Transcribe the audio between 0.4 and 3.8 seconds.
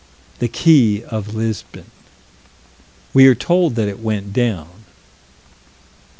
quay of Lisbon. We are told